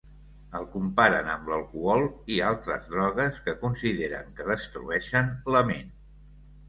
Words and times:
El 0.59 0.63
comparen 0.75 1.27
amb 1.33 1.51
l'alcohol 1.51 2.01
i 2.37 2.41
altres 2.51 2.89
drogues, 2.95 3.37
que 3.49 3.55
consideren 3.67 4.35
que 4.41 4.49
destrueixen 4.51 5.31
la 5.59 5.63
ment. 5.69 5.93